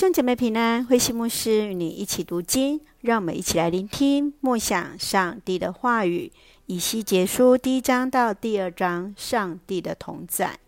[0.00, 6.32] 兄姐妹平安，慧馨牧师与你一起读经，让我们一起来聆听默想上帝的话语。
[6.64, 10.58] 以西结书第一章到第二章，上帝的同在。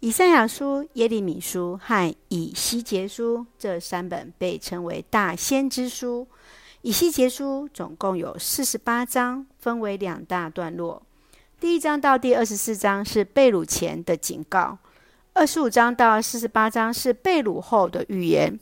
[0.00, 6.26] 以赛亚书、耶利米书和以西结书这三本被称为大先知书。
[6.80, 11.02] 以西结书总共有四十八章，分为两大段落。
[11.60, 14.78] 第一章到第二十四章是被掳前的警告。
[15.36, 18.56] 二十五章到四十八章是被掳后的预言，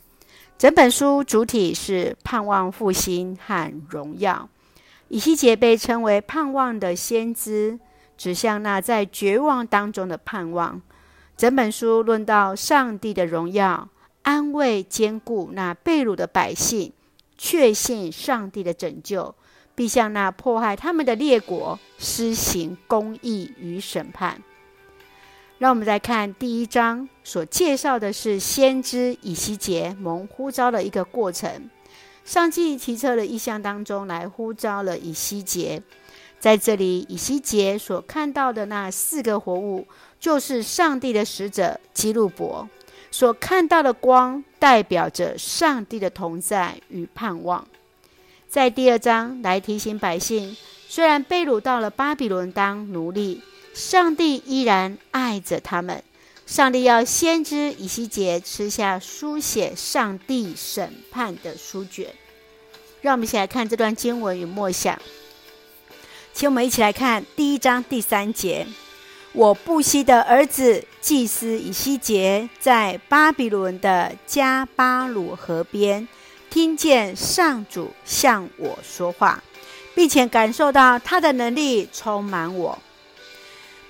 [0.57, 4.49] 整本书主体是盼望复兴和荣耀。
[5.09, 7.79] 以西结被称为盼望的先知，
[8.17, 10.81] 指向那在绝望当中的盼望。
[11.37, 13.91] 整本书论到上帝的荣耀，
[14.23, 16.91] 安慰坚固那被掳的百姓，
[17.37, 19.35] 确信上帝的拯救，
[19.75, 24.43] 必向那迫害他们的列国施行公义与审判。
[25.63, 31.71] 让我们再看第一章，所介绍的是先知以西结蒙呼召的一个过程。
[32.25, 35.81] 上帝提测的异象当中来呼召了以西结，
[36.41, 39.87] 在这里，以西结所看到的那四个活物，
[40.19, 42.69] 就是上帝的使者基路伯
[43.13, 47.65] 所看到的光，代表着上帝的同在与盼望。
[48.49, 50.57] 在第二章来提醒百姓，
[50.89, 53.41] 虽然被掳到了巴比伦当奴隶。
[53.73, 56.03] 上帝依然爱着他们。
[56.45, 62.09] 上帝要先知以西结吃下书写上帝审判的书卷。
[63.01, 65.01] 让我们一起来看这段经文与默想。
[66.35, 68.67] 请我们一起来看第一章第三节：
[69.33, 76.07] 我布西的儿子祭司以西结在巴比伦的加巴鲁河边，
[76.51, 79.43] 听见上主向我说话，
[79.95, 82.79] 并且感受到他的能力充满我。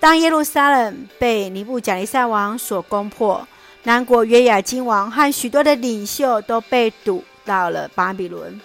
[0.03, 3.47] 当耶路撒冷被尼布甲尼撒王所攻破，
[3.85, 8.61] 南国约雅斤王和许多的领袖都被掳到了巴比伦，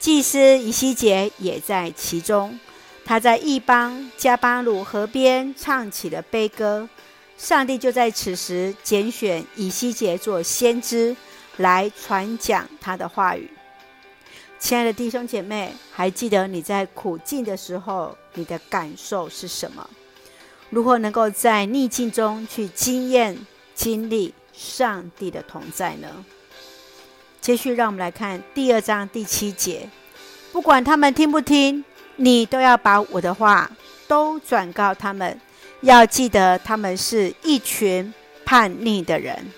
[0.00, 2.58] 祭司以西结也在其中。
[3.04, 6.88] 他在异邦加巴鲁河边唱起了悲歌。
[7.38, 11.14] 上帝就在此时拣选以西结做先知，
[11.58, 13.48] 来传讲他的话语。
[14.58, 19.88] 亲爱的弟兄姐妹，还记得你在苦境的时候，你的感受是什么？
[20.70, 23.36] 如何能够在逆境中去经验、
[23.74, 26.24] 经历上帝的同在呢？
[27.40, 29.88] 接续，让我们来看第二章第七节：
[30.52, 31.84] 不管他们听不听，
[32.16, 33.70] 你都要把我的话
[34.06, 35.40] 都转告他们，
[35.80, 38.14] 要记得他们是一群
[38.44, 39.50] 叛逆的人。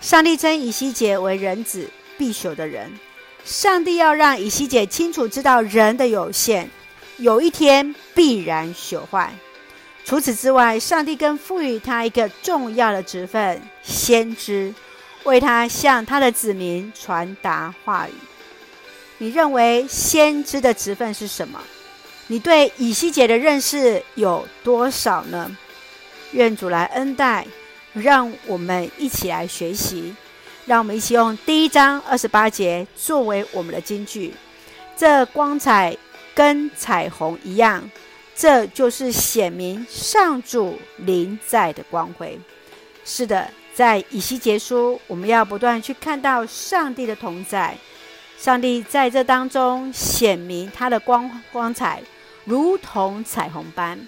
[0.00, 2.90] 上帝称以西结为人子必朽的人。
[3.44, 6.70] 上帝要让以西结清楚知道人的有限，
[7.16, 9.34] 有一天必然朽坏。
[10.10, 14.74] 除此之外，上帝更赋予他一个重要的职分——先知，
[15.22, 18.12] 为他向他的子民传达话语。
[19.18, 21.60] 你认为先知的职分是什么？
[22.26, 25.56] 你对以西结的认识有多少呢？
[26.32, 27.46] 愿主来恩待，
[27.92, 30.12] 让我们一起来学习。
[30.66, 34.34] 让我们一起用第一章二十八节作为我们的金句：
[34.96, 35.96] 这光彩
[36.34, 37.88] 跟彩虹一样。
[38.34, 42.38] 这就是显明上主临在的光辉。
[43.04, 47.76] 是的，在以西结书，我们要不断去看到上帝的同在。
[48.38, 52.02] 上帝在这当中显明他的光光彩，
[52.44, 53.98] 如同彩虹般。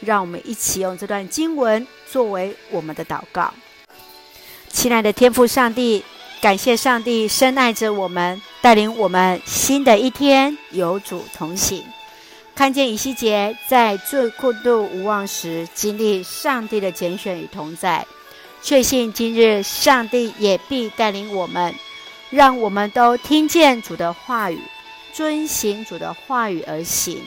[0.00, 3.52] 让我们一起用这段经文作为我们的祷告。
[4.68, 6.04] 亲爱的天父上帝，
[6.40, 11.82] 感谢上帝深爱着我们，带领我们新的一天有主同行。
[12.58, 18.04] 看见以西结在最困顿无望时，经历上帝的拣选与同在，
[18.60, 21.72] 确信今日上帝也必带领我们，
[22.30, 24.58] 让我们都听见主的话语，
[25.12, 27.22] 遵行主的话语而行。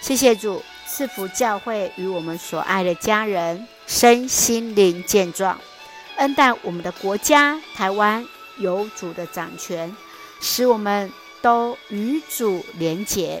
[0.00, 5.56] 谢谢主赐福教会与我们所爱的家人身心灵健壮，
[6.16, 8.26] 恩待我们的国家台湾
[8.58, 9.96] 有主的掌权，
[10.40, 13.40] 使我们都与主连结。